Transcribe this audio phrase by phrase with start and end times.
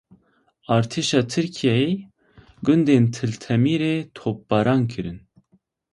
[0.75, 1.91] Artêşa Tirkiyeyê
[2.65, 5.19] gundên Til Temirê topbaran kirin.